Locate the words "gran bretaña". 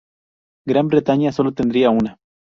0.65-1.31